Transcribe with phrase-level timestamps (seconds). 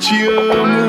[0.00, 0.79] Eu te amo.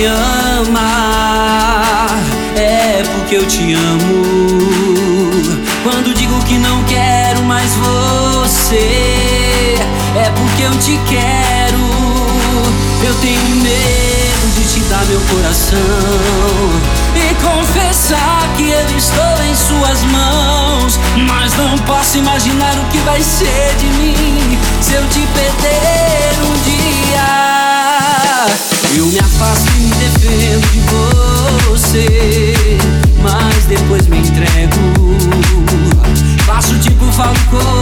[0.00, 0.29] you
[30.70, 30.80] de
[31.68, 32.78] você,
[33.22, 34.76] mas depois me entrego.
[36.46, 37.79] Faço tipo, falo.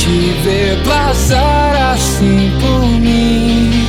[0.00, 3.86] te ver passar assim por mim.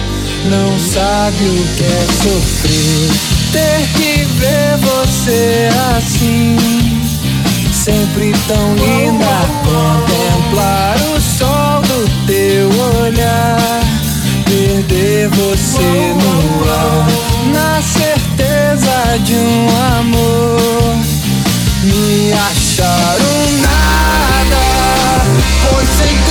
[0.50, 3.12] Não sabe o que é sofrer,
[3.54, 6.58] ter que ver você assim.
[7.72, 9.26] Sempre tão linda,
[9.64, 12.68] contemplar o sol do teu
[13.04, 13.82] olhar.
[14.46, 17.08] Perder você no ar,
[17.54, 19.68] na certeza de um
[20.00, 20.98] amor.
[21.86, 24.31] Me achar um nada
[25.70, 26.31] da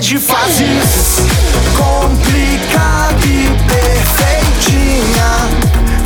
[0.00, 1.18] De fases
[1.76, 5.30] complicada e perfeitinha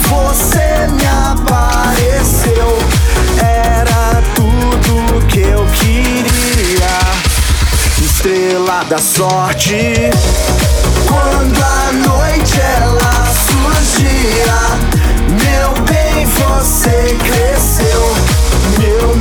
[0.09, 2.79] Você me apareceu
[3.39, 6.99] era tudo que eu queria.
[8.03, 10.11] Estrela da sorte.
[11.07, 14.61] Quando a noite ela surgia,
[15.29, 18.15] meu bem, você cresceu.
[18.79, 19.12] Meu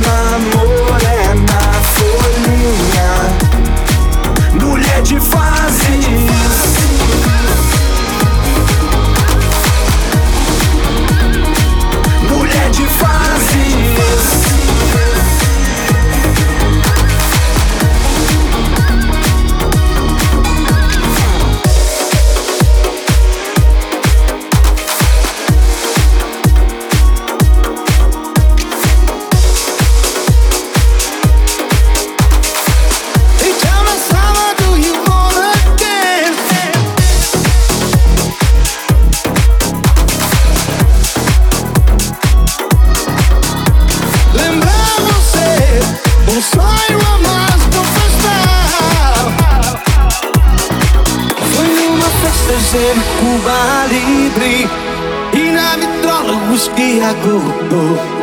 [57.02, 58.22] whisky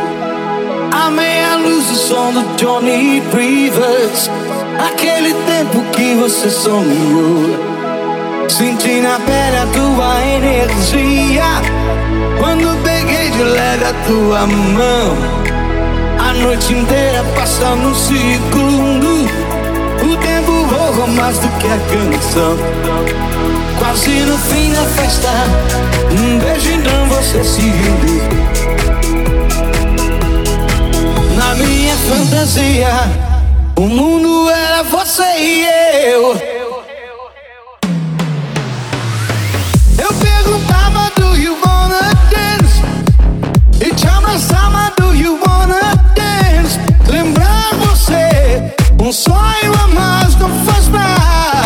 [0.92, 4.30] a meia luz o som do Johnny Rivers.
[4.78, 7.56] Aquele tempo que você sonhou.
[8.48, 11.44] Senti na pele a tua energia.
[12.38, 15.16] Quando peguei de leve a tua mão.
[16.18, 19.28] A noite inteira passa num segundo.
[20.02, 22.56] O tempo voa mais do que a canção.
[23.78, 25.28] Quase no fim da festa
[26.10, 28.69] Um beijo então você se rende
[31.60, 32.88] Minha fantasia.
[33.76, 35.64] O mundo era você e
[36.06, 36.34] eu.
[39.98, 42.82] Eu perguntava do you wanna dance?
[43.80, 46.78] E te abraçava do you wanna dance?
[47.06, 51.59] Lembrar você Um sonho a mais não faz mal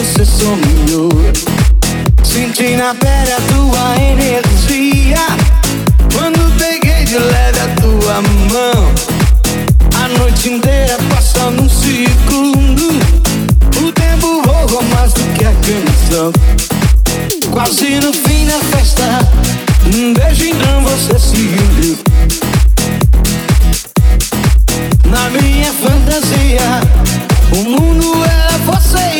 [0.00, 1.10] você sonhou.
[2.24, 5.26] Senti na pele a tua energia.
[6.14, 8.92] Quando peguei de leve a tua mão
[9.94, 12.98] A noite inteira passa num segundo.
[13.76, 16.32] O tempo voa mais do que a canção.
[17.50, 19.18] Quase no fim da festa
[19.94, 21.98] Um beijo então você se rendeu
[25.04, 26.80] Na minha fantasia
[27.52, 29.19] O mundo era você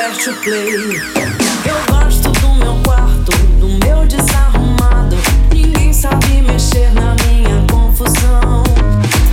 [0.00, 5.16] Eu gosto do meu quarto, do meu desarrumado.
[5.52, 8.62] Ninguém sabe mexer na minha confusão.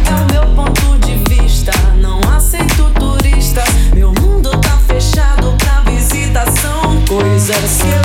[0.10, 3.69] É o meu ponto de vista, não aceito turistas.
[3.93, 6.99] Meu mundo tá fechado pra visitação.
[7.08, 8.04] Coisas que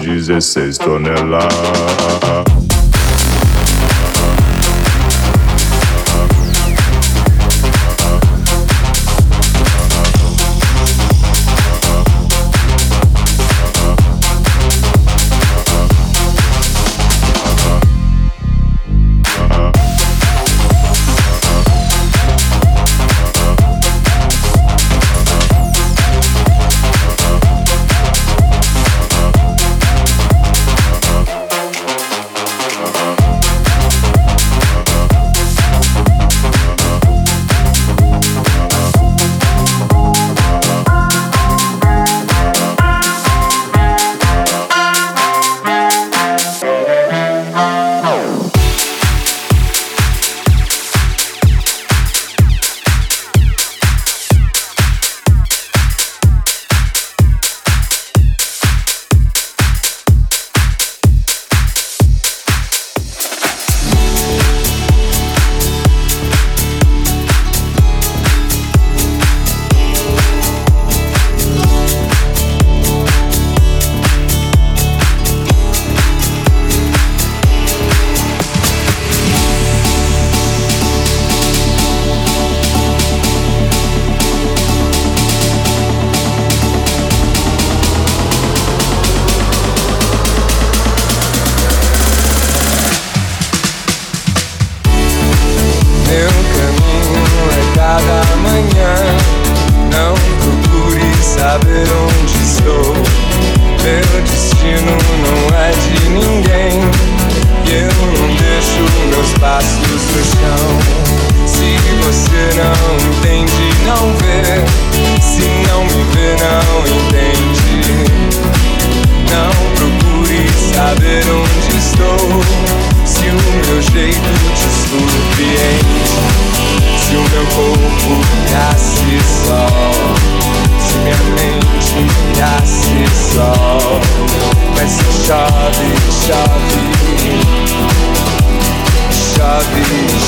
[0.00, 1.54] 16 toneladas.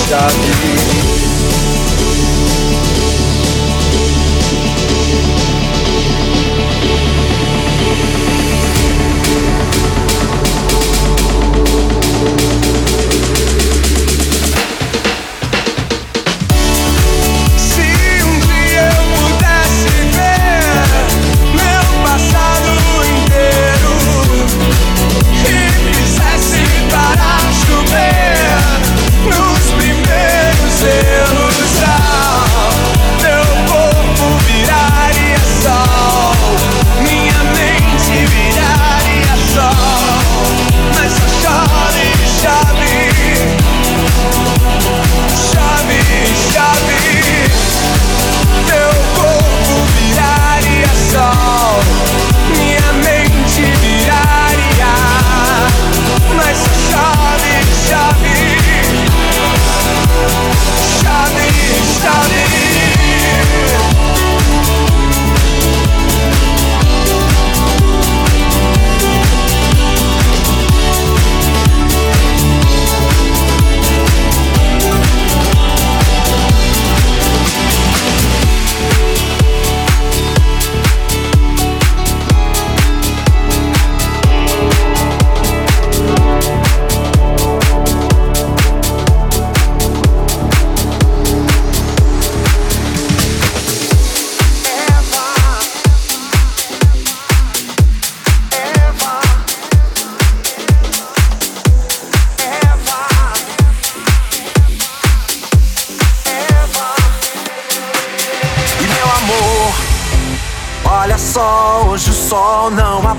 [0.08, 1.17] 下起雨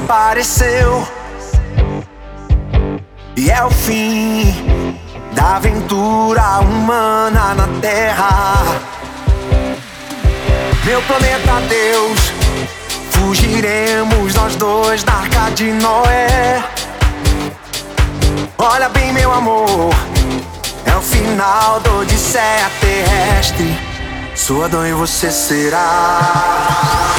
[0.03, 1.07] apareceu.
[3.35, 4.53] E é o fim
[5.33, 8.63] da aventura humana na Terra.
[10.85, 12.19] Meu planeta Deus,
[13.11, 16.63] fugiremos nós dois da arca de Noé.
[18.57, 19.93] Olha bem, meu amor,
[20.85, 23.77] é o final do Odisseia Terrestre.
[24.35, 27.18] Sua dor e você será.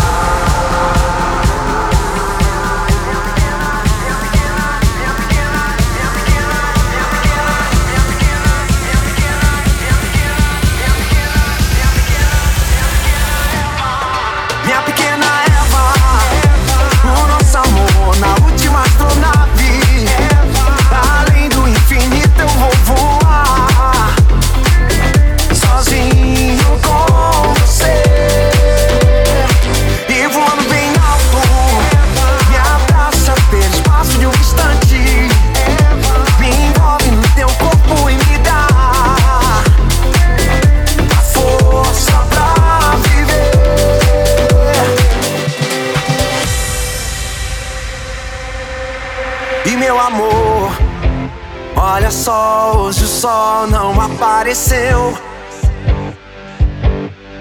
[52.31, 55.19] Hoje o sol não apareceu.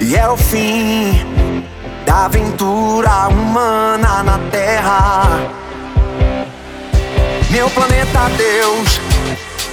[0.01, 1.13] E é o fim
[2.07, 5.41] da aventura humana na Terra.
[7.51, 8.99] Meu planeta Deus,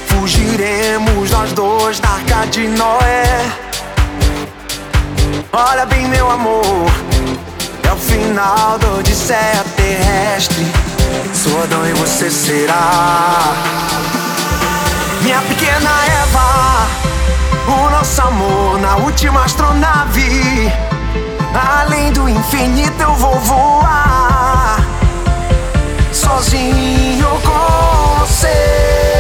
[0.07, 3.50] fugiremos nós dois da arca de Noé.
[5.50, 6.90] Olha bem, meu amor,
[7.88, 10.66] é o final do Odisseia terrestre.
[11.33, 13.95] Sou Adão e você será
[15.22, 15.90] minha pequena
[16.22, 16.87] Eva.
[17.68, 20.72] O nosso amor na última astronave.
[21.81, 24.79] Além do infinito eu vou voar
[26.12, 29.15] sozinho com você.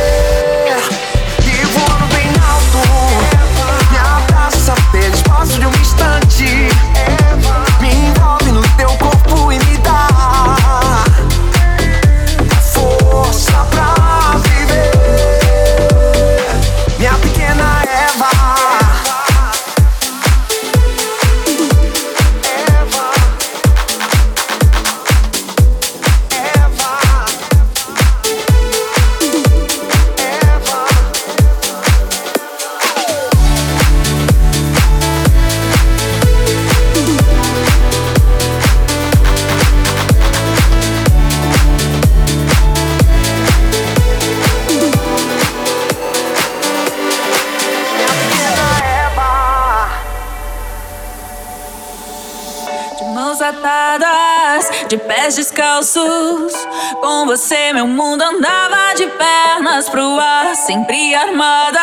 [54.88, 56.52] De pés descalços.
[57.00, 61.80] Com você, meu mundo andava de pernas pro ar, sempre armada.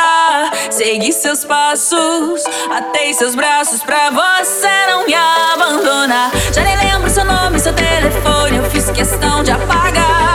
[0.70, 6.32] Segui seus passos, atei seus braços pra você não me abandonar.
[6.54, 10.33] Já nem lembro seu nome, seu telefone, eu fiz questão de apagar.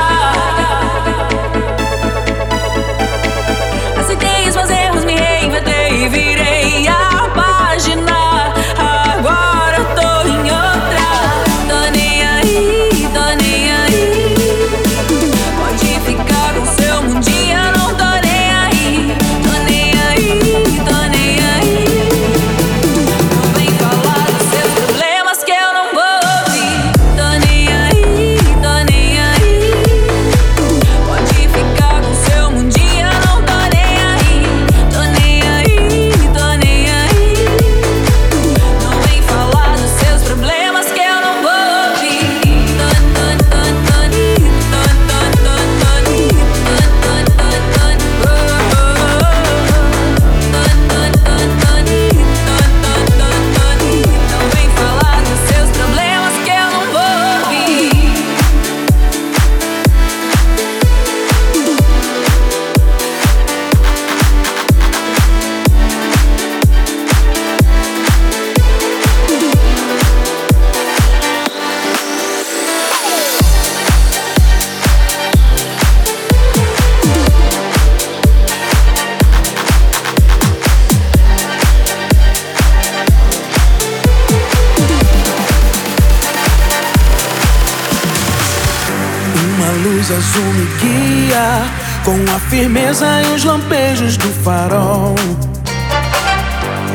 [89.78, 91.62] Luz azul me guia
[92.04, 95.14] com a firmeza e os lampejos do farol.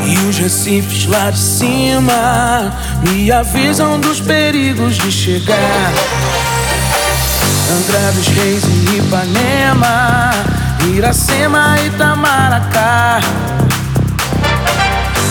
[0.05, 5.91] E os recifes lá de cima me avisam dos perigos de chegar.
[7.71, 10.31] Angra dos Reis e Ipanema,
[10.93, 13.21] Iracema e Itamaracá.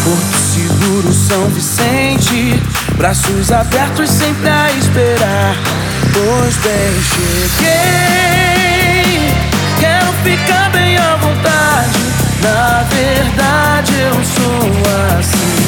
[0.05, 2.61] Porto Seguro, São Vicente,
[2.97, 5.82] braços abertos sempre a esperar.
[6.13, 7.73] Pois bem, cheguei.
[9.81, 11.99] Quero ficar bem à vontade.
[12.43, 14.69] Na verdade, eu sou
[15.19, 15.63] assim.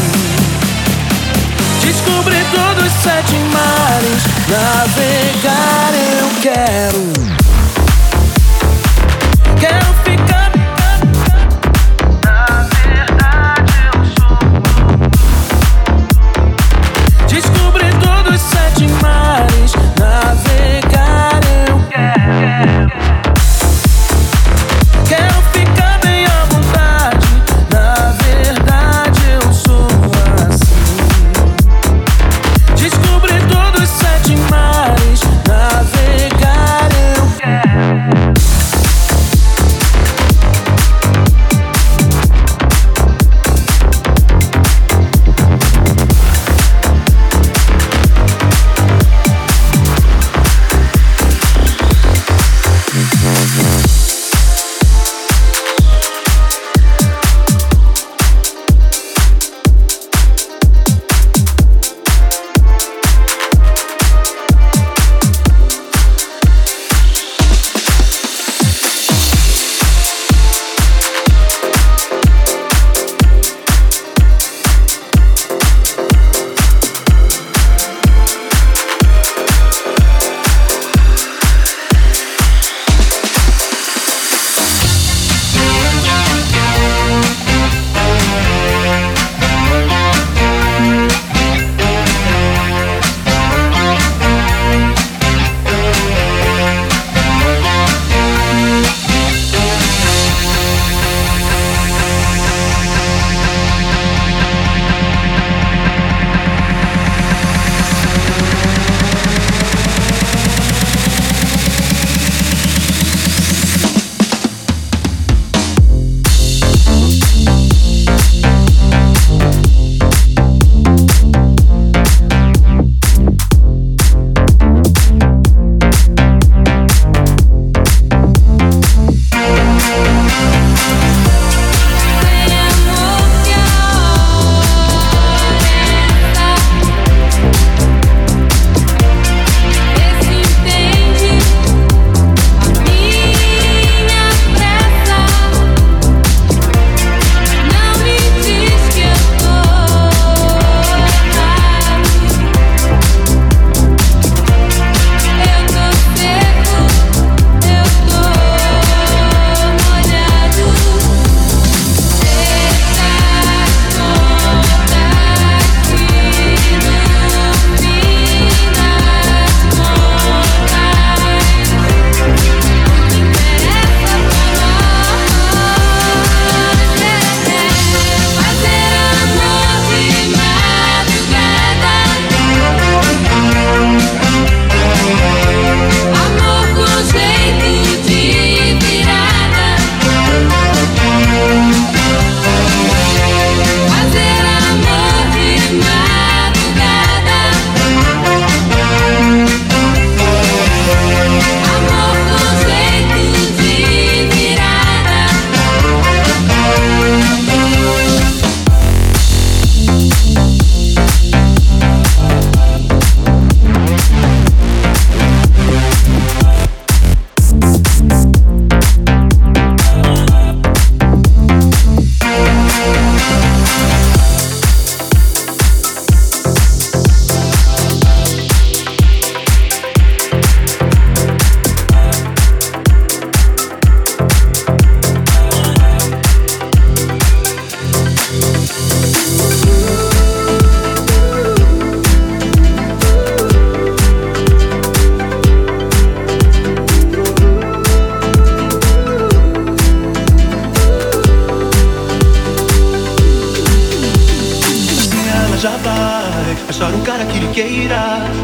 [1.81, 4.23] Descobrir todos os sete mares.
[4.49, 6.29] Navegar eu.
[6.43, 7.44] Quero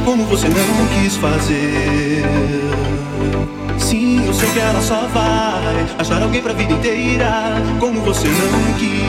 [0.04, 2.24] como você não quis fazer.
[3.78, 8.74] Sim, eu sei que ela só vai achar alguém pra vida inteira como você não
[8.78, 9.00] quis.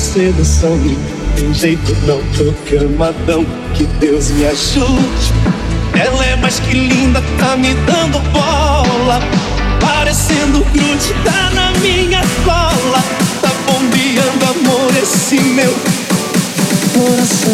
[0.00, 0.78] sedução.
[1.36, 3.46] Tem jeito, não tô camadão.
[3.74, 5.32] Que Deus me ajude.
[5.94, 9.20] Ela é mais que linda, tá me dando bola.
[9.80, 13.02] Parecendo grude, tá na minha cola.
[13.42, 15.72] Tá bombeando amor esse meu
[16.92, 17.50] coração.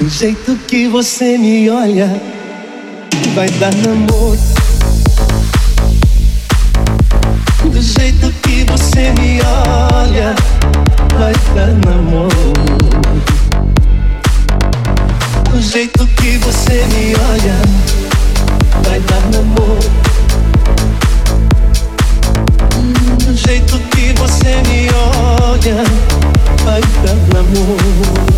[0.00, 2.20] Do jeito que você me olha,
[3.34, 4.55] vai dar namoro.
[27.54, 28.35] amor.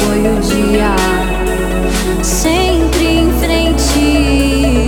[0.00, 0.94] foi o dia.
[2.22, 4.86] Sempre em frente,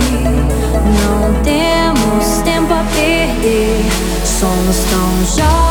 [1.01, 3.85] não temos tempo a perder.
[4.25, 5.62] Somos tão jovens.